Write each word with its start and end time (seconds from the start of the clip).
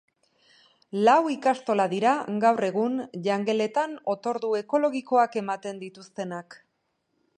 Lau 1.07 1.17
ikastola 1.33 1.85
dira 1.91 2.13
gaur 2.45 2.67
egun 2.69 2.95
jangeletan 3.27 3.93
otordu 4.15 4.53
ekologikoak 4.61 5.39
ematen 5.43 5.85
dituztenak. 5.87 6.59